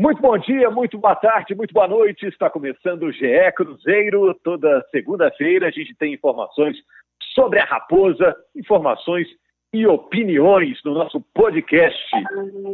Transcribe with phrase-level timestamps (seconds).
[0.00, 2.24] Muito bom dia, muito boa tarde, muito boa noite.
[2.24, 4.32] Está começando o GE Cruzeiro.
[4.44, 6.76] Toda segunda-feira a gente tem informações
[7.34, 9.26] sobre a Raposa, informações
[9.72, 12.00] e opiniões no nosso podcast.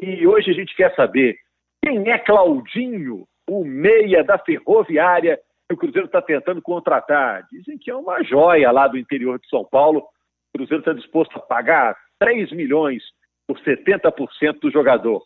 [0.03, 1.39] E hoje a gente quer saber
[1.83, 7.47] quem é Claudinho, o meia da Ferroviária que o Cruzeiro está tentando contratar.
[7.51, 10.01] Dizem que é uma joia lá do interior de São Paulo.
[10.01, 13.03] O Cruzeiro está disposto a pagar 3 milhões
[13.49, 15.23] por 70% do jogador.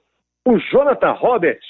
[0.48, 1.60] O Jonathan Robert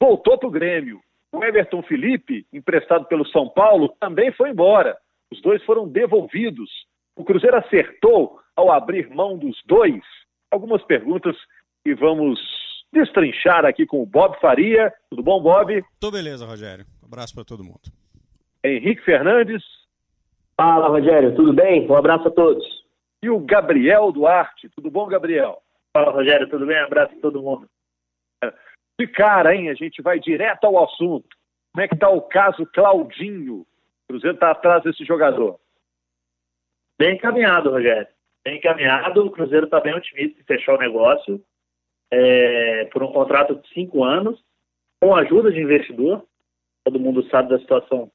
[0.00, 1.00] voltou para o Grêmio.
[1.32, 4.96] O Everton Felipe, emprestado pelo São Paulo, também foi embora.
[5.28, 6.70] Os dois foram devolvidos.
[7.16, 10.00] O Cruzeiro acertou ao abrir mão dos dois.
[10.52, 11.36] Algumas perguntas
[11.82, 12.38] que vamos
[12.92, 14.94] destrinchar aqui com o Bob Faria.
[15.10, 15.82] Tudo bom, Bob?
[15.98, 16.86] Tudo beleza, Rogério.
[17.02, 17.90] Um abraço para todo mundo.
[18.62, 19.64] Henrique Fernandes.
[20.56, 21.34] Fala, Rogério.
[21.34, 21.90] Tudo bem?
[21.90, 22.64] Um abraço a todos.
[23.20, 24.68] E o Gabriel Duarte.
[24.76, 25.60] Tudo bom, Gabriel?
[25.92, 26.48] Fala, Rogério.
[26.48, 26.80] Tudo bem?
[26.80, 27.68] Um abraço a todo mundo.
[29.00, 29.70] De cara, hein?
[29.70, 31.26] A gente vai direto ao assunto.
[31.72, 33.60] Como é que está o caso Claudinho?
[33.60, 33.66] O
[34.08, 35.58] Cruzeiro está atrás desse jogador.
[36.98, 38.08] Bem encaminhado, Rogério.
[38.44, 39.24] Bem encaminhado.
[39.24, 41.42] O Cruzeiro está bem otimista em fechar o negócio
[42.10, 44.38] é, por um contrato de cinco anos,
[45.00, 46.26] com ajuda de investidor.
[46.84, 48.12] Todo mundo sabe da situação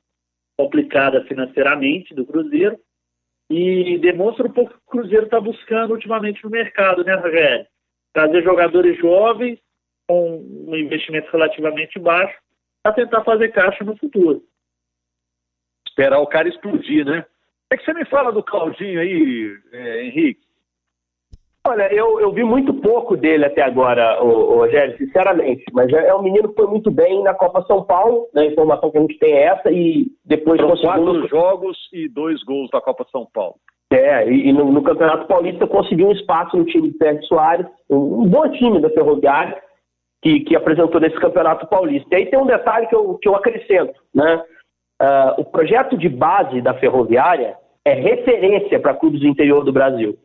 [0.56, 2.80] complicada financeiramente do Cruzeiro.
[3.50, 7.66] E demonstra um pouco que o Cruzeiro está buscando ultimamente no mercado, né, Rogério?
[8.14, 9.60] Trazer jogadores jovens
[10.08, 12.38] com um investimento relativamente baixo
[12.84, 14.44] para tentar fazer caixa no futuro.
[15.88, 17.20] Esperar o cara explodir, né?
[17.20, 17.24] O
[17.70, 20.46] que, é que você me fala do Claudinho aí, é, Henrique?
[21.68, 25.64] Olha, eu, eu vi muito pouco dele até agora, o, o Rogério, sinceramente.
[25.74, 28.44] Mas é, é um menino que foi muito bem na Copa São Paulo, né?
[28.44, 30.92] A informação que a gente tem é essa, e depois Foram conseguiu...
[30.92, 33.56] quatro jogos e dois gols da Copa São Paulo.
[33.92, 37.66] É, e, e no, no, Campeonato Paulista conseguiu um espaço no time de Sérgio Soares,
[37.90, 39.60] um, um bom time da Ferroviária,
[40.26, 42.08] que, que, apresentou nesse Campeonato Paulista.
[42.12, 44.42] E aí tem um detalhe que eu, que eu acrescento, né?
[45.00, 50.18] Uh, o projeto de base da Ferroviária é referência para clubes do interior do Brasil.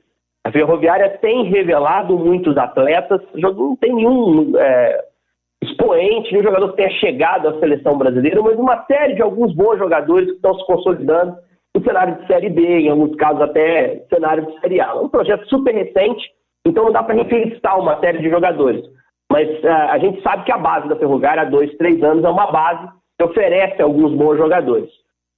[0.43, 5.05] A Ferroviária tem revelado muitos atletas, não tem nenhum é,
[5.63, 9.77] expoente, nenhum jogador que tenha chegado à seleção brasileira, mas uma série de alguns bons
[9.77, 11.37] jogadores que estão se consolidando
[11.77, 14.87] no cenário de Série B, em alguns casos até cenário de Série A.
[14.87, 16.27] É um projeto super recente,
[16.67, 18.83] então não dá para refelicitar uma série de jogadores.
[19.31, 22.29] Mas uh, a gente sabe que a base da Ferroviária há dois, três anos é
[22.29, 24.91] uma base que oferece alguns bons jogadores.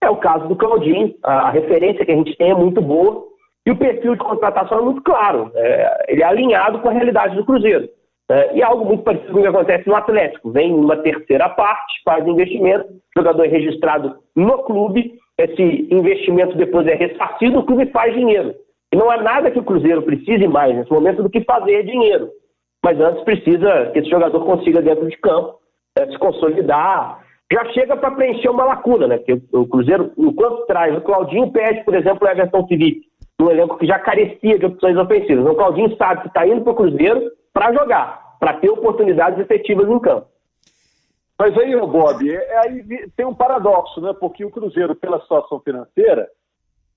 [0.02, 3.24] É o caso do Claudinho, a, a referência que a gente tem é muito boa,
[3.66, 7.36] e o perfil de contratação é muito claro, é, ele é alinhado com a realidade
[7.36, 7.88] do Cruzeiro.
[8.30, 10.50] É, e é algo muito parecido com o que acontece no Atlético.
[10.50, 12.86] Vem uma terceira parte, faz investimento,
[13.16, 18.54] jogador é registrado no clube, esse investimento depois é ressarcido, o clube faz dinheiro.
[18.92, 22.30] E não há nada que o Cruzeiro precise mais nesse momento do que fazer dinheiro.
[22.84, 25.58] Mas antes precisa que esse jogador consiga, dentro de campo,
[25.96, 27.24] é, se consolidar.
[27.52, 29.18] Já chega para preencher uma lacuna, né?
[29.18, 33.76] Porque o Cruzeiro, enquanto traz o Claudinho, pede, por exemplo, o Everton Felipe um elenco
[33.76, 35.44] que já carecia de opções ofensivas.
[35.44, 39.88] O Claudinho sabe que está indo para o Cruzeiro para jogar, para ter oportunidades efetivas
[39.88, 40.26] em campo.
[41.38, 44.12] Mas aí, Bob, é, aí tem um paradoxo, né?
[44.18, 46.28] Porque o Cruzeiro, pela situação financeira,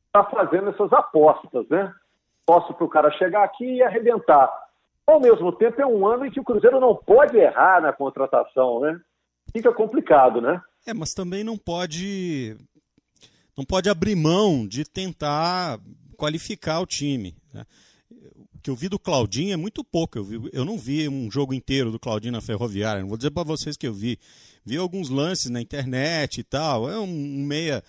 [0.06, 1.92] está fazendo essas apostas, né?
[2.46, 4.52] Posso para o cara chegar aqui e arrebentar.
[5.08, 8.80] Ao mesmo tempo, é um ano em que o Cruzeiro não pode errar na contratação,
[8.80, 9.00] né?
[9.52, 10.60] Fica complicado, né?
[10.86, 12.58] É, mas também não pode
[13.58, 15.80] não pode abrir mão de tentar
[16.18, 17.36] qualificar o time.
[17.54, 17.66] Né?
[18.54, 20.18] O que eu vi do Claudinho é muito pouco.
[20.18, 23.02] Eu, vi, eu não vi um jogo inteiro do Claudinho na Ferroviária.
[23.02, 24.20] Não vou dizer para vocês que eu vi.
[24.66, 26.90] Vi alguns lances na internet e tal.
[26.90, 27.84] É um meia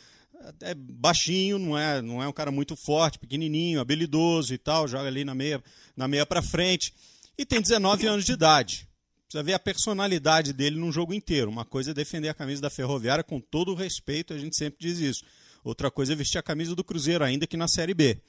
[0.61, 5.09] é baixinho, não é, não é um cara muito forte, pequenininho, habilidoso e tal, joga
[5.09, 5.63] ali na meia,
[5.97, 6.95] na meia para frente.
[7.37, 8.89] E tem 19 anos de idade.
[9.27, 11.51] Precisa ver a personalidade dele num jogo inteiro.
[11.51, 14.79] Uma coisa é defender a camisa da Ferroviária com todo o respeito, a gente sempre
[14.81, 15.25] diz isso.
[15.65, 18.21] Outra coisa é vestir a camisa do Cruzeiro, ainda que na Série B.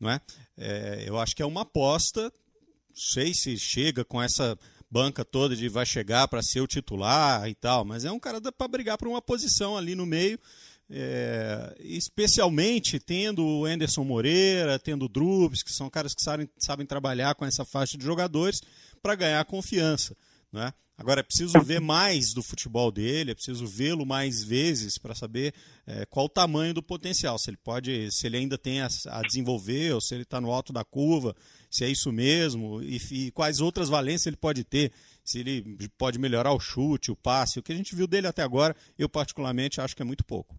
[0.00, 0.20] Não é?
[0.56, 2.22] é eu acho que é uma aposta.
[2.22, 4.58] Não sei se chega com essa
[4.90, 8.40] banca toda de vai chegar para ser o titular e tal, mas é um cara
[8.40, 10.38] para brigar por uma posição ali no meio.
[10.88, 16.86] É, especialmente tendo o Anderson Moreira, tendo o Drubs, que são caras que sabem, sabem
[16.86, 18.60] trabalhar com essa faixa de jogadores
[19.02, 20.16] para ganhar confiança.
[20.52, 20.72] Né?
[20.98, 25.52] Agora é preciso ver mais do futebol dele, é preciso vê-lo mais vezes para saber
[25.86, 29.20] é, qual o tamanho do potencial, se ele pode, se ele ainda tem a, a
[29.20, 31.36] desenvolver, ou se ele está no alto da curva,
[31.70, 34.90] se é isso mesmo, e, e, quais outras valências ele pode ter,
[35.22, 38.42] se ele pode melhorar o chute, o passe, o que a gente viu dele até
[38.42, 40.58] agora, eu particularmente acho que é muito pouco.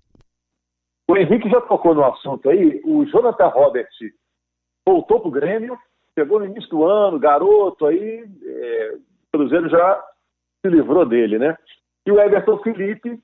[1.09, 3.98] O Henrique já tocou no assunto aí, o Jonathan Roberts
[4.86, 5.77] voltou para o Grêmio,
[6.18, 10.04] chegou no início do ano, garoto aí, é, o Cruzeiro já
[10.62, 11.56] se livrou dele, né?
[12.06, 13.19] E o Everton Felipe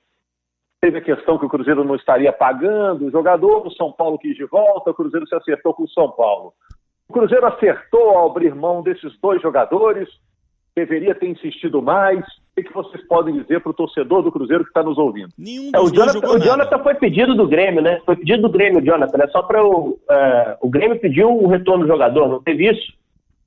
[0.80, 4.36] teve a questão que o Cruzeiro não estaria pagando o jogador, o São Paulo quis
[4.36, 6.52] de volta, o Cruzeiro se acertou com o São Paulo.
[7.08, 10.08] O Cruzeiro acertou ao abrir mão desses dois jogadores,
[10.76, 12.24] deveria ter insistido mais.
[12.56, 15.28] O que vocês podem dizer para o torcedor do Cruzeiro que está nos ouvindo?
[15.36, 18.00] Nenhum é, o, Jonathan, o Jonathan, foi pedido do Grêmio, né?
[18.06, 19.26] Foi pedido do Grêmio, Jonathan, né?
[19.28, 19.98] Só para o.
[20.08, 22.92] É, o Grêmio pediu o retorno do jogador, não teve isso?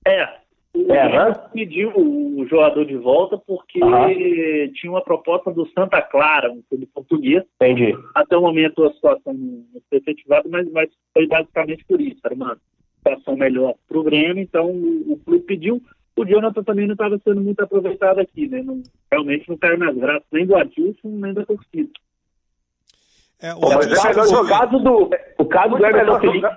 [0.06, 0.28] É.
[0.76, 4.72] O é, Grêmio pediu o jogador de volta porque uhum.
[4.74, 7.44] tinha uma proposta do Santa Clara, um clube português.
[7.56, 7.98] Entendi.
[8.14, 12.20] Até o momento a situação não foi efetivada, mas, mas foi basicamente por isso.
[12.26, 12.58] Era uma
[12.98, 15.82] situação melhor para o Grêmio, então o, o clube pediu
[16.18, 18.64] o Jonathan também não estava sendo muito aproveitado aqui, né?
[18.64, 18.82] Não,
[19.12, 21.92] realmente não caiu nas graças nem do Adilson, nem da torcida.
[23.40, 26.48] É, o, mas é o caso do, o caso do Everton Felipe.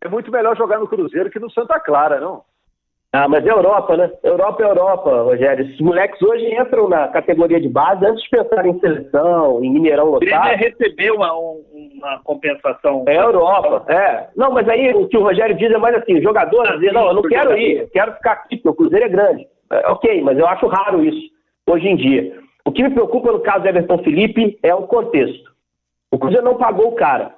[0.00, 2.44] É muito melhor jogar no Cruzeiro que no Santa Clara, não?
[3.14, 4.10] Ah, mas é Europa, né?
[4.22, 5.66] Europa é Europa, Rogério.
[5.66, 10.06] Esses moleques hoje entram na categoria de base antes de pensar em seleção, em Mineirão
[10.06, 10.48] lotado.
[10.48, 13.04] Ele recebeu uma, uma compensação.
[13.06, 14.28] É Europa, é.
[14.34, 17.08] Não, mas aí o que o Rogério diz é mais assim, jogador ah, dizer, não,
[17.08, 19.46] eu não quero ir, eu quero ficar aqui, porque o Cruzeiro é grande.
[19.70, 21.30] É, ok, mas eu acho raro isso
[21.68, 22.38] hoje em dia.
[22.64, 25.52] O que me preocupa no caso do Everton Felipe é o contexto.
[26.10, 27.34] O Cruzeiro não pagou o cara.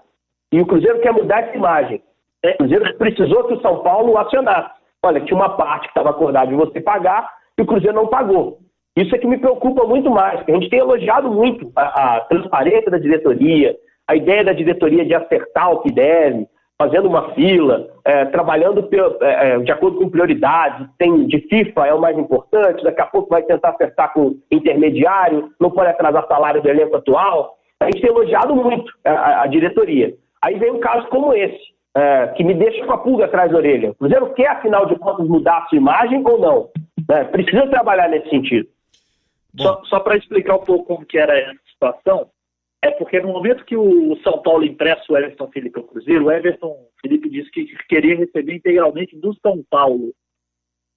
[0.53, 2.01] E o Cruzeiro quer mudar essa imagem.
[2.45, 4.74] O Cruzeiro precisou que o São Paulo acionasse.
[5.05, 8.59] Olha, tinha uma parte que estava acordada de você pagar e o Cruzeiro não pagou.
[8.97, 12.21] Isso é que me preocupa muito mais, porque a gente tem elogiado muito a, a
[12.21, 13.77] transparência da diretoria,
[14.09, 16.47] a ideia da diretoria de acertar o que deve,
[16.79, 18.89] fazendo uma fila, é, trabalhando
[19.21, 23.07] é, é, de acordo com prioridades, tem de FIFA é o mais importante, daqui a
[23.07, 27.57] pouco vai tentar acertar com intermediário, não pode atrasar salário do elenco atual.
[27.81, 30.15] A gente tem elogiado muito a, a diretoria.
[30.43, 33.59] Aí vem um caso como esse é, que me deixa com a pulga atrás da
[33.59, 33.91] orelha.
[33.91, 36.71] O Cruzeiro quer, afinal de contas, mudar a sua imagem ou não?
[37.11, 38.69] É, precisa trabalhar nesse sentido.
[39.59, 42.29] Só, só para explicar um pouco como que era essa situação,
[42.83, 46.33] é porque no momento que o São Paulo empresta o Everton Felipe ao Cruzeiro, o
[46.33, 50.13] Everton Felipe disse que queria receber integralmente do São Paulo.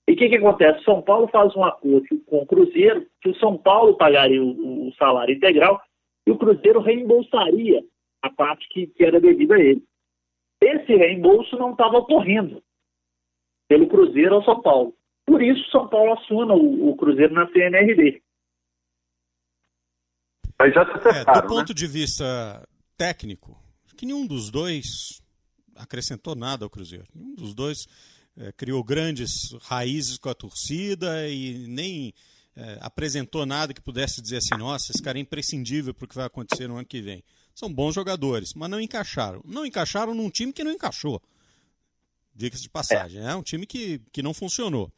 [0.08, 0.84] E o que, que acontece?
[0.84, 4.94] São Paulo faz um acordo com o Cruzeiro, que o São Paulo pagaria o, o
[4.94, 5.80] salário integral
[6.26, 7.84] e o Cruzeiro reembolsaria
[8.22, 9.84] a parte que, que era devida a ele.
[10.62, 12.64] Esse reembolso não estava ocorrendo
[13.68, 14.96] pelo Cruzeiro ao São Paulo.
[15.26, 18.22] Por isso, São Paulo aciona o, o Cruzeiro na CNRD.
[20.60, 21.48] Mas já se é, Do né?
[21.48, 22.68] ponto de vista
[22.98, 23.56] técnico,
[23.96, 25.22] que nenhum dos dois
[25.76, 27.06] acrescentou nada ao Cruzeiro.
[27.14, 27.88] Nenhum dos dois
[28.38, 32.14] é, criou grandes raízes com a torcida e nem
[32.56, 36.16] é, apresentou nada que pudesse dizer assim: nossa, esse cara é imprescindível para o que
[36.16, 37.24] vai acontecer no ano que vem.
[37.58, 39.42] São bons jogadores, mas não encaixaram.
[39.44, 41.20] Não encaixaram num time que não encaixou.
[42.36, 43.20] Dicas de passagem.
[43.20, 43.32] É.
[43.32, 44.94] é um time que, que não funcionou.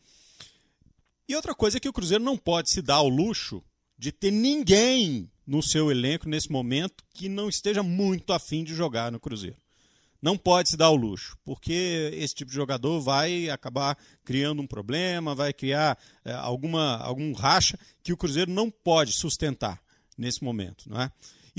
[1.25, 3.63] E outra coisa é que o Cruzeiro não pode se dar ao luxo
[3.97, 9.09] de ter ninguém no seu elenco nesse momento que não esteja muito afim de jogar
[9.09, 9.55] no Cruzeiro.
[10.21, 14.67] Não pode se dar ao luxo, porque esse tipo de jogador vai acabar criando um
[14.67, 19.81] problema, vai criar é, alguma, algum racha que o Cruzeiro não pode sustentar
[20.17, 20.89] nesse momento.
[20.89, 21.09] Não é?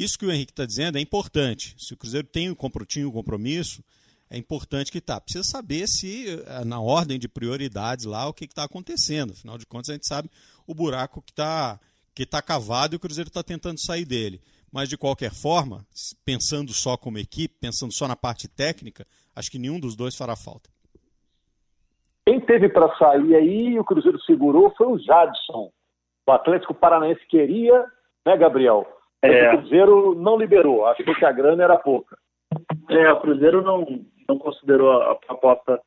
[0.00, 1.74] Isso que o Henrique está dizendo é importante.
[1.76, 3.84] Se o Cruzeiro tem um compromisso,
[4.30, 5.20] é importante que está.
[5.20, 9.34] Precisa saber se, eh, na ordem de prioridades lá, o que está acontecendo.
[9.34, 10.30] Afinal de contas, a gente sabe
[10.66, 11.78] o buraco que está
[12.14, 14.40] que tá cavado e o Cruzeiro está tentando sair dele.
[14.72, 15.84] Mas, de qualquer forma,
[16.24, 20.34] pensando só como equipe, pensando só na parte técnica, acho que nenhum dos dois fará
[20.34, 20.70] falta.
[22.26, 25.70] Quem teve para sair aí e o Cruzeiro segurou foi o Jadson.
[26.26, 27.84] O Atlético Paranaense queria,
[28.24, 28.99] né, Gabriel?
[29.22, 29.52] É.
[29.52, 32.16] O Cruzeiro não liberou, achou que a grana era pouca.
[32.88, 35.80] É, o Cruzeiro não, não considerou a proposta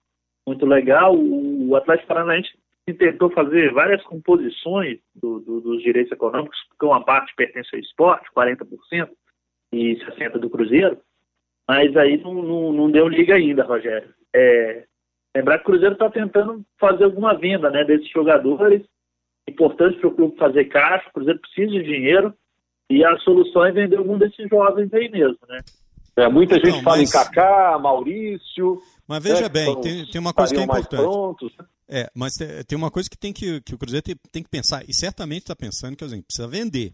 [0.48, 1.16] muito legal.
[1.16, 2.52] O Atlético Paranaense
[2.98, 8.30] tentou fazer várias composições do, do, dos direitos econômicos, porque uma parte pertence ao esporte,
[8.36, 9.10] 40%,
[9.74, 11.00] e 60% do Cruzeiro,
[11.68, 14.14] mas aí não, não, não deu liga ainda, Rogério.
[14.34, 14.86] É,
[15.36, 18.84] lembrar que o Cruzeiro está tentando fazer alguma venda né, desses jogadores,
[19.48, 22.34] importante para o clube fazer caixa, o Cruzeiro precisa de dinheiro,
[22.90, 25.60] e a solução é vender algum desses jovens aí mesmo, né?
[26.16, 27.10] É, muita gente fala mas...
[27.10, 28.78] em Kaká, Maurício.
[29.08, 31.46] Mas veja né, bem, tem, tem, uma coisa que é importante.
[31.58, 31.66] Né?
[31.90, 32.34] É, mas
[32.68, 35.42] tem uma coisa que tem que, que o Cruzeiro tem, tem que pensar, e certamente
[35.42, 36.92] está pensando que a gente precisa vender.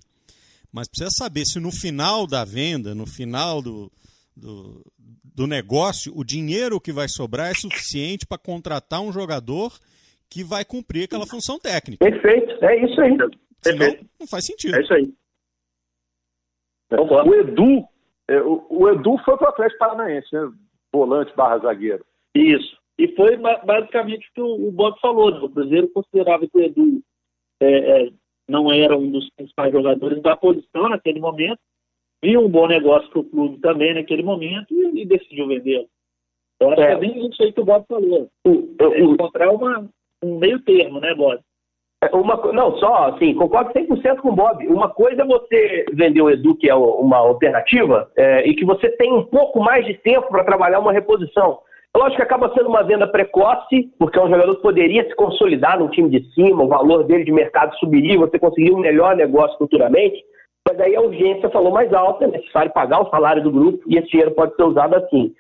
[0.72, 3.92] Mas precisa saber se no final da venda, no final do,
[4.36, 4.86] do,
[5.24, 9.74] do negócio, o dinheiro que vai sobrar é suficiente para contratar um jogador
[10.30, 12.06] que vai cumprir aquela função técnica.
[12.06, 13.18] Perfeito, é isso aí.
[13.62, 14.76] Senão, não faz sentido.
[14.76, 15.12] É isso aí.
[16.92, 17.86] O Edu,
[18.28, 20.52] é, o, o, Edu foi para o Atlético Paranaense, né?
[20.92, 22.04] Volante barra zagueiro.
[22.34, 22.78] Isso.
[22.98, 25.40] E foi basicamente o que o, o Bob falou, né?
[25.40, 27.02] O Cruzeiro considerava que o Edu
[27.62, 27.68] é,
[28.06, 28.10] é,
[28.48, 31.60] não era um dos principais jogadores da posição naquele momento,
[32.24, 35.88] viu um bom negócio para o clube também naquele momento e, e decidiu vendê-lo.
[36.60, 36.88] Eu acho é.
[36.88, 38.30] que é bem isso aí que o Bob falou.
[38.46, 39.90] É encontrar uma,
[40.24, 41.40] um meio termo, né, Bob?
[42.02, 44.66] É, uma, não, só assim, concordo 100% com o Bob.
[44.68, 48.90] Uma coisa é você vender o Edu, que é uma alternativa, é, e que você
[48.92, 51.60] tem um pouco mais de tempo para trabalhar uma reposição.
[51.96, 55.80] Lógico que acaba sendo uma venda precoce, porque é um jogador que poderia se consolidar
[55.80, 59.58] no time de cima, o valor dele de mercado subiria, você conseguiria um melhor negócio
[59.58, 60.24] futuramente,
[60.68, 63.98] mas aí a urgência falou mais alta, é necessário pagar o salário do grupo e
[63.98, 65.34] esse dinheiro pode ser usado assim.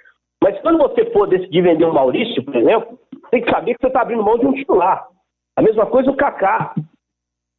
[0.44, 2.98] Mas quando você for decidir vender o Maurício, por exemplo,
[3.30, 5.06] tem que saber que você está abrindo mão de um titular.
[5.60, 6.74] A mesma coisa o Kaká.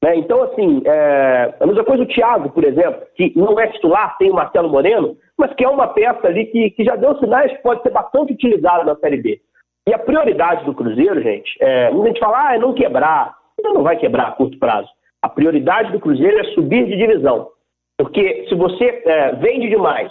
[0.02, 0.16] Né?
[0.16, 1.54] Então, assim, é...
[1.61, 5.19] a mesma coisa o Thiago, por exemplo, que não é titular, tem o Marcelo Moreno,
[5.37, 8.33] mas que é uma peça ali que, que já deu sinais que pode ser bastante
[8.33, 9.38] utilizada na Série B.
[9.87, 13.37] E a prioridade do Cruzeiro, gente, é, a gente fala, ah, é não quebrar.
[13.59, 14.88] Ainda não vai quebrar a curto prazo.
[15.21, 17.50] A prioridade do Cruzeiro é subir de divisão.
[17.99, 20.11] Porque se você é, vende demais,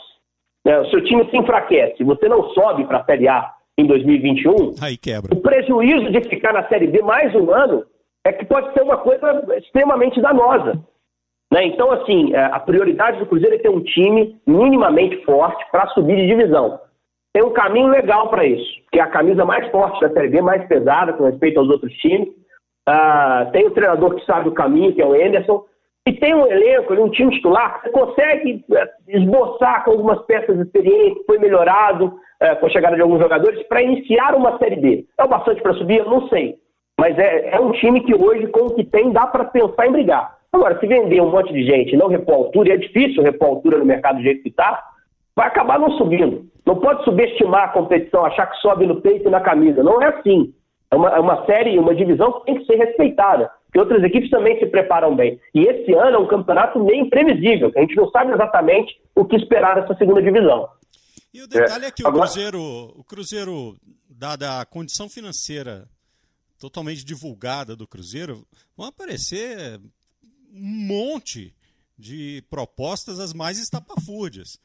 [0.64, 4.76] né, o seu time se enfraquece, você não sobe para a Série A em 2021,
[4.82, 5.34] Aí quebra.
[5.34, 7.86] o prejuízo de ficar na Série B mais um ano
[8.26, 10.74] é que pode ser uma coisa extremamente danosa.
[11.52, 11.66] Né?
[11.66, 16.18] Então, assim, é, a prioridade do Cruzeiro é ter um time minimamente forte para subir
[16.18, 16.80] de divisão.
[17.34, 20.42] Tem um caminho legal para isso, que é a camisa mais forte da Série B,
[20.42, 22.28] mais pesada com respeito aos outros times.
[22.88, 25.64] Uh, tem o treinador que sabe o caminho, que é o Anderson.
[26.10, 31.38] E tem um elenco, um time titular, consegue é, esboçar com algumas peças experientes, foi
[31.38, 35.06] melhorado é, com a chegada de alguns jogadores, para iniciar uma Série B.
[35.20, 36.00] É o bastante para subir?
[36.00, 36.56] Eu não sei.
[37.00, 39.92] Mas é, é um time que hoje, com o que tem, dá para pensar em
[39.92, 40.36] brigar.
[40.52, 43.78] Agora, se vender um monte de gente não repor altura, e é difícil repor altura
[43.78, 44.84] no mercado do jeito que está,
[45.36, 46.46] vai acabar não subindo.
[46.66, 49.84] Não pode subestimar a competição, achar que sobe no peito e na camisa.
[49.84, 50.56] Não é assim.
[50.90, 53.52] É uma, é uma série, uma divisão que tem que ser respeitada.
[53.70, 55.40] Porque outras equipes também se preparam bem.
[55.54, 59.24] E esse ano é um campeonato meio imprevisível, que a gente não sabe exatamente o
[59.24, 60.68] que esperar dessa segunda divisão.
[61.32, 62.62] E o detalhe é, é que o Cruzeiro,
[62.96, 63.78] o Cruzeiro,
[64.10, 65.88] dada a condição financeira
[66.60, 68.44] totalmente divulgada do Cruzeiro,
[68.76, 69.80] vão aparecer
[70.52, 71.54] um monte
[71.96, 74.60] de propostas as mais estapafúrdias.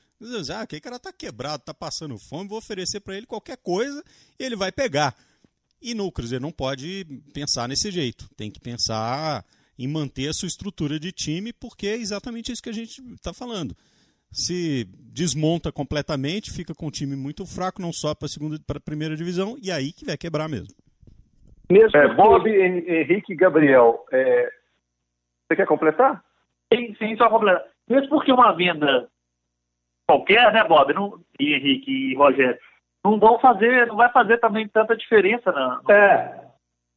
[0.51, 4.03] Ah, aquele cara tá quebrado, tá passando fome, vou oferecer para ele qualquer coisa
[4.39, 5.15] e ele vai pegar.
[5.85, 8.27] E no Cruzeiro não pode pensar nesse jeito.
[8.35, 9.45] Tem que pensar
[9.79, 13.35] em manter a sua estrutura de time, porque é exatamente isso que a gente está
[13.35, 13.77] falando.
[14.33, 18.79] Se desmonta completamente, fica com um time muito fraco, não só para a segunda, para
[18.79, 20.75] a primeira divisão, e aí que vai quebrar mesmo.
[21.71, 24.49] mesmo é, Bob, Henrique e Gabriel, é,
[25.47, 26.25] você quer completar?
[26.73, 27.63] Sim, sim, só completar.
[27.87, 29.07] Mesmo porque uma venda
[30.09, 32.59] qualquer, né, Bob, não, e Henrique e Rogério,
[33.05, 36.41] não vão fazer, não vai fazer também tanta diferença na, é.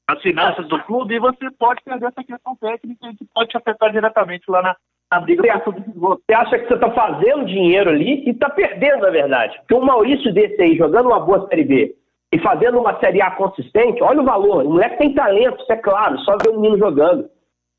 [0.10, 3.92] nas finanças do clube e você pode perder essa questão técnica que pode te afetar
[3.92, 4.76] diretamente lá na,
[5.12, 9.10] na briga você, você acha que você está fazendo dinheiro ali e está perdendo, na
[9.10, 9.58] verdade.
[9.60, 11.96] Porque o Maurício desse aí, jogando uma boa Série B
[12.34, 14.66] e fazendo uma Série A consistente, olha o valor.
[14.66, 17.30] O moleque tem talento, isso é claro, só ver o menino jogando.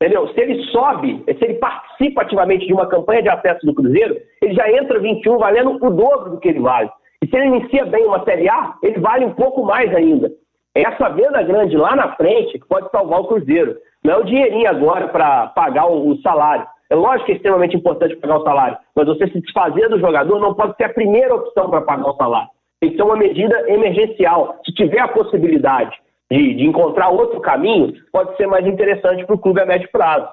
[0.01, 0.27] Entendeu?
[0.29, 4.53] Se ele sobe, se ele participa ativamente de uma campanha de acesso do Cruzeiro, ele
[4.53, 6.89] já entra 21 valendo o dobro do que ele vale.
[7.23, 10.31] E se ele inicia bem uma Série A, ele vale um pouco mais ainda.
[10.75, 13.77] É essa venda grande lá na frente que pode salvar o Cruzeiro.
[14.03, 16.65] Não é o dinheirinho agora para pagar o, salário.
[16.89, 20.39] É lógico que é extremamente importante pagar o salário, mas você se desfazer do jogador
[20.39, 22.49] não pode ser a primeira opção para pagar o salário.
[22.79, 24.59] Tem que ser uma medida emergencial.
[24.65, 25.95] Se tiver a possibilidade
[26.31, 30.29] de, de encontrar outro caminho, pode ser mais interessante para o clube a médio prazo.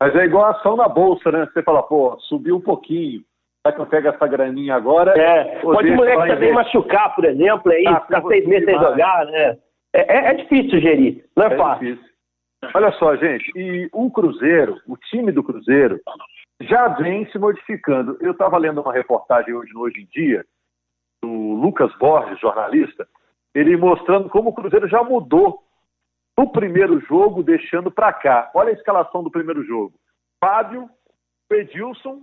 [0.00, 1.46] Mas é igual a ação na bolsa, né?
[1.46, 3.22] Você fala, pô, subiu um pouquinho.
[3.64, 5.18] Será que eu pego essa graninha agora?
[5.18, 9.24] É, pode o moleque também machucar, por exemplo, aí, ah, ficar seis meses sem jogar,
[9.24, 9.56] né?
[9.94, 11.94] É, é, é, difícil gerir, não é, é fácil.
[11.94, 12.14] Difícil.
[12.74, 15.98] Olha só, gente, e o Cruzeiro, o time do Cruzeiro,
[16.60, 18.18] já vem se modificando.
[18.20, 20.44] Eu estava lendo uma reportagem hoje no Hoje em Dia,
[21.22, 23.08] do Lucas Borges, jornalista,
[23.54, 25.62] ele mostrando como o Cruzeiro já mudou
[26.36, 28.50] no primeiro jogo, deixando para cá.
[28.54, 29.94] Olha a escalação do primeiro jogo.
[30.38, 30.90] Fábio,
[31.50, 32.20] Edilson,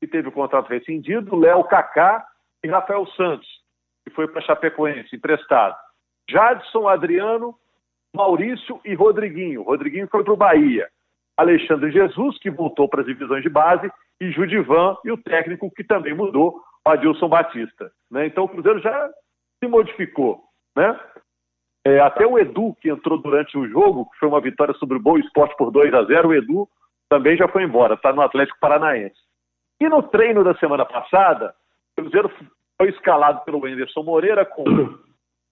[0.00, 2.26] que teve o contrato rescindido, Léo Kaká
[2.64, 3.46] e Rafael Santos,
[4.04, 5.76] que foi para Chapecoense, emprestado.
[6.28, 7.54] Jadson, Adriano,
[8.14, 9.62] Maurício e Rodriguinho.
[9.62, 10.88] Rodriguinho foi para o Bahia.
[11.36, 13.90] Alexandre Jesus, que voltou para as divisões de base,
[14.20, 17.90] e Judivan, e o técnico que também mudou, o Adilson Batista.
[18.10, 18.26] Né?
[18.26, 19.10] Então o Cruzeiro já
[19.62, 20.42] se modificou.
[20.76, 20.98] Né?
[21.86, 25.00] É, até o Edu, que entrou durante o jogo, que foi uma vitória sobre o
[25.00, 26.68] Boa Esporte por 2 a 0 o Edu
[27.08, 29.18] também já foi embora, está no Atlético Paranaense.
[29.80, 31.54] E no treino da semana passada,
[31.96, 32.30] o Cruzeiro
[32.76, 34.64] foi escalado pelo Anderson Moreira com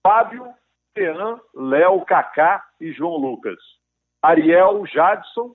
[0.05, 0.45] Fábio,
[0.93, 3.57] Tean, Léo, Kaká e João Lucas.
[4.21, 5.53] Ariel, Jadson,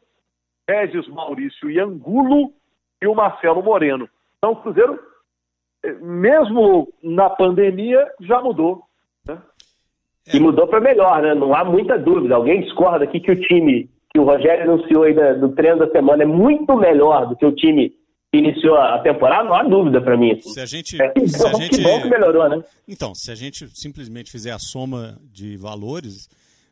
[0.69, 2.53] Regis Maurício e Angulo
[3.01, 4.09] e o Marcelo Moreno.
[4.39, 4.99] Então o Cruzeiro,
[5.85, 8.83] eh, mesmo na pandemia, já mudou.
[9.27, 9.39] Né?
[10.33, 11.35] E mudou para melhor, né?
[11.35, 12.35] Não há muita dúvida.
[12.35, 16.23] Alguém discorda aqui que o time que o Rogério anunciou aí do treino da semana
[16.23, 17.93] é muito melhor do que o time
[18.39, 19.45] iniciou a temporada?
[19.45, 20.41] Não há dúvida para mim.
[20.41, 21.77] Se a gente, é, se a então, gente...
[21.77, 22.63] que bom que melhorou, né?
[22.87, 26.29] Então, se a gente simplesmente fizer a soma de valores,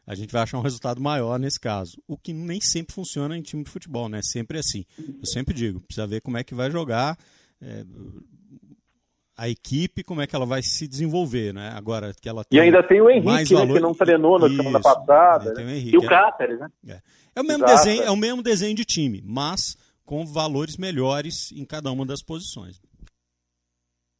[0.06, 1.96] a gente vai achar um resultado maior nesse caso.
[2.08, 4.20] O que nem sempre funciona em time de futebol, né?
[4.22, 4.84] Sempre assim.
[4.98, 7.16] Eu sempre digo, precisa ver como é que vai jogar.
[7.60, 7.84] É,
[9.36, 11.72] a equipe, como é que ela vai se desenvolver, né?
[11.74, 15.54] Agora que ela E ainda tem o Henrique, né, que não treinou na semana passada.
[15.54, 15.64] Né?
[15.64, 16.06] O Henrique, e o é.
[16.06, 16.68] Cáceres, né?
[16.86, 17.00] É.
[17.36, 17.40] é.
[17.40, 19.76] o mesmo desenho, é o mesmo desenho de time, mas
[20.12, 22.78] com valores melhores em cada uma das posições.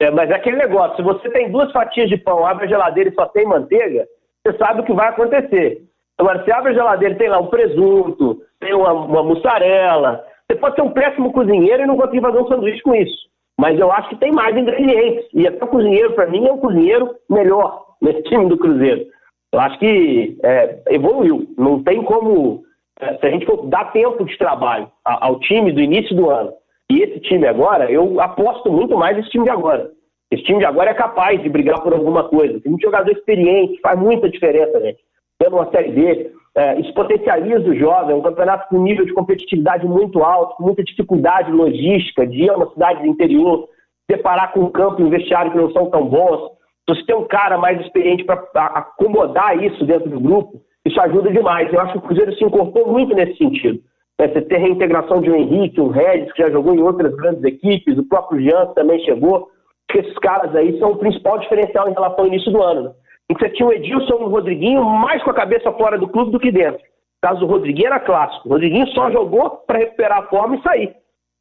[0.01, 3.11] É, mas é aquele negócio, se você tem duas fatias de pão, abre a geladeira
[3.11, 4.09] e só tem manteiga,
[4.43, 5.87] você sabe o que vai acontecer.
[6.17, 10.77] Agora, se abre a geladeira tem lá um presunto, tem uma, uma mussarela, você pode
[10.77, 13.29] ser um péssimo cozinheiro e não conseguir fazer um sanduíche com isso.
[13.61, 15.29] Mas eu acho que tem mais ingredientes.
[15.35, 19.05] E até o cozinheiro, para mim, é um cozinheiro melhor nesse time do Cruzeiro.
[19.53, 21.47] Eu acho que é, evoluiu.
[21.59, 22.65] Não tem como.
[23.03, 26.53] É, se a gente for dar tempo de trabalho ao time do início do ano
[26.89, 29.91] e esse time agora, eu aposto muito mais nesse time de agora.
[30.31, 32.61] Esse time de agora é capaz de brigar por alguma coisa.
[32.61, 35.01] Tem um jogador experiente, faz muita diferença, gente.
[35.37, 39.13] Tendo uma Série B, é, isso potencializa o jovem, é um campeonato com nível de
[39.13, 43.69] competitividade muito alto, com muita dificuldade logística, de ir a uma cidade do interior,
[44.09, 46.53] separar com um campo e um vestiário que não são tão bons.
[46.89, 51.31] Se você tem um cara mais experiente para acomodar isso dentro do grupo, isso ajuda
[51.31, 51.73] demais.
[51.73, 53.81] Eu acho que o Cruzeiro se incorporou muito nesse sentido.
[54.21, 57.99] Você ter reintegração de um Henrique, um Regis, que já jogou em outras grandes equipes,
[57.99, 59.49] o próprio Jean também chegou.
[59.95, 62.83] Esses caras aí são o principal diferencial em relação ao início do ano.
[62.83, 62.93] Né?
[63.35, 66.31] que você tinha o Edilson e o Rodriguinho mais com a cabeça fora do clube
[66.31, 66.81] do que dentro.
[66.81, 68.49] O caso do Rodriguinho era clássico.
[68.49, 70.95] O Rodriguinho só jogou para recuperar a forma e sair.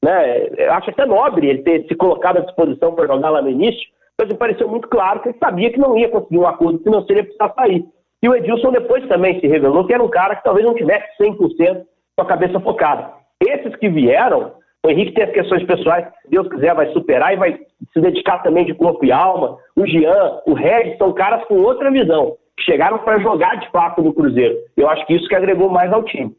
[0.03, 0.47] Né?
[0.57, 3.81] Eu acho até nobre ele ter se colocado à disposição para jogar lá no início,
[4.17, 7.21] mas me pareceu muito claro que ele sabia que não ia conseguir um acordo financeiro
[7.21, 7.85] e precisar sair.
[8.21, 11.07] E o Edilson depois também se revelou que era um cara que talvez não tivesse
[11.19, 13.13] 100% com a cabeça focada.
[13.39, 14.53] Esses que vieram
[14.83, 17.59] o Henrique tem as questões pessoais, se Deus quiser, vai superar e vai
[17.93, 19.59] se dedicar também de corpo e alma.
[19.75, 24.01] O Jean, o Regis são caras com outra visão, que chegaram para jogar de fato
[24.01, 24.57] no Cruzeiro.
[24.75, 26.35] Eu acho que isso que agregou mais ao time.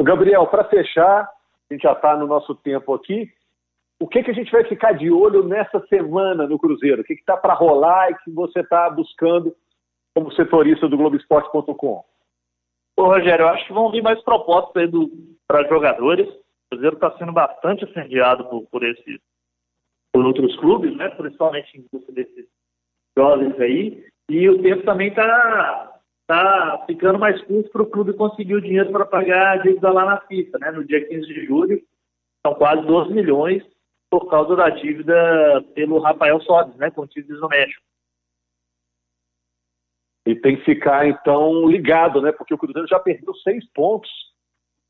[0.00, 1.28] Gabriel, para fechar,
[1.70, 3.28] a gente já está no nosso tempo aqui.
[4.00, 7.02] O que, que a gente vai ficar de olho nessa semana no Cruzeiro?
[7.02, 9.54] O que está para rolar e que você está buscando
[10.14, 12.04] como setorista do Globoesporte.com?
[12.98, 14.90] Rogério, eu acho que vão vir mais propostas
[15.46, 16.28] para jogadores
[16.70, 19.20] Cruzeiro está sendo bastante incendiado por, por, esses,
[20.12, 21.08] por outros clubes, né?
[21.08, 22.46] principalmente em busca desses
[23.18, 24.06] jovens aí.
[24.30, 28.92] E o tempo também está tá ficando mais curto para o clube conseguir o dinheiro
[28.92, 30.58] para pagar a dívida lá na FIFA.
[30.60, 30.70] Né?
[30.70, 31.82] No dia 15 de julho,
[32.46, 33.64] são quase 12 milhões
[34.08, 36.90] por causa da dívida pelo Rafael Sobes, né?
[36.92, 37.82] com títulos no México.
[40.30, 42.32] E tem que ficar, então, ligado, né?
[42.32, 44.10] Porque o Cruzeiro já perdeu seis pontos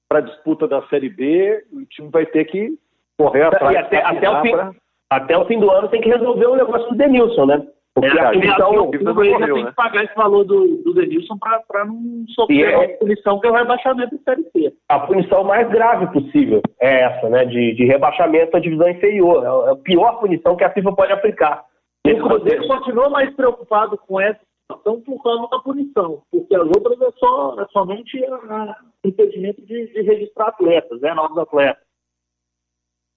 [0.08, 2.70] para a disputa da Série B, o time vai ter que
[3.16, 3.74] correr atrás.
[3.74, 4.72] E até, até, o fim, pra...
[5.08, 7.66] até o fim do ano tem que resolver o negócio do Denilson, né?
[7.94, 9.70] Porque é, a punição, o Cruzeiro tem né?
[9.70, 13.50] que pagar esse valor do, do Denilson para não sofrer é, a punição que é
[13.50, 14.72] o rebaixamento da Série C.
[14.88, 17.44] A punição mais grave possível é essa, né?
[17.44, 19.44] De, de rebaixamento à divisão inferior.
[19.44, 21.64] É a pior punição que a FIFA pode aplicar.
[22.06, 27.00] O Cruzeiro continua mais preocupado com essa situação por causa da punição, porque as outras
[27.00, 31.82] é, só, é somente a, impedimento de, de, registrar atletas, né, novos atletas.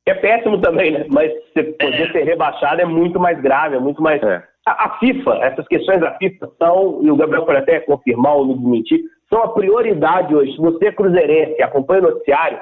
[0.05, 1.05] É péssimo também, né?
[1.13, 4.21] Mas você poder ser rebaixado é muito mais grave, é muito mais.
[4.21, 4.43] É.
[4.65, 8.45] A, a, FIFA, essas questões da FIFA são, e o Gabriel pode até confirmar ou
[8.45, 10.51] me desmentir, são a prioridade hoje.
[10.53, 12.59] Se você é cruzeirense, acompanha o noticiário,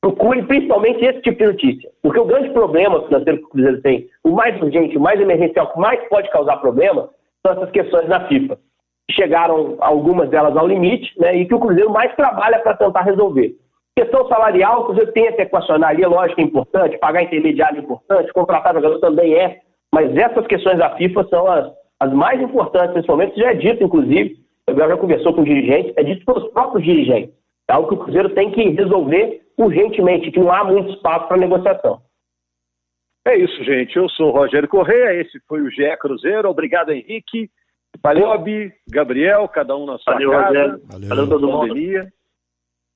[0.00, 1.90] procure principalmente esse tipo de notícia.
[2.02, 5.72] Porque o grande problema financeiro que o Cruzeiro tem, o mais urgente, o mais emergencial,
[5.72, 7.08] que mais pode causar problema,
[7.46, 8.58] são essas questões da FIFA.
[9.10, 13.54] Chegaram algumas delas ao limite, né, e que o Cruzeiro mais trabalha para tentar resolver.
[13.96, 17.82] Questão salarial, o Cruzeiro tem que equacionar ali, é lógico é importante, pagar intermediário é
[17.82, 19.60] importante, contratar jogador também é,
[19.92, 23.84] mas essas questões da FIFA são as, as mais importantes nesse momento, já é dito,
[23.84, 24.36] inclusive,
[24.68, 27.34] o já conversou com dirigentes, é dito pelos próprios dirigentes.
[27.68, 31.36] É algo que o Cruzeiro tem que resolver urgentemente, que não há muito espaço para
[31.36, 32.00] negociação.
[33.26, 33.96] É isso, gente.
[33.96, 36.48] Eu sou o Rogério Correia, esse foi o GE Cruzeiro.
[36.48, 37.50] Obrigado, Henrique.
[38.02, 38.26] Valeu.
[38.26, 40.46] Bob, Gabriel, cada um na sua Valeu, casa.
[40.46, 40.82] Rogério.
[41.08, 41.74] Valeu, todo mundo.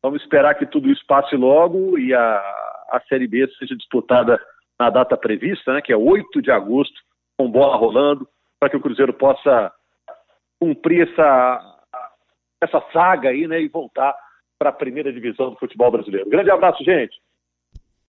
[0.02, 2.38] Vamos esperar que tudo isso passe logo e a,
[2.90, 4.38] a Série B seja disputada
[4.78, 6.94] na data prevista, né, que é 8 de agosto,
[7.36, 8.28] com bola rolando,
[8.60, 9.72] para que o Cruzeiro possa
[10.60, 11.80] cumprir essa,
[12.62, 14.14] essa saga aí, né, e voltar
[14.58, 16.30] para a primeira divisão do futebol brasileiro.
[16.30, 17.16] Grande abraço, gente.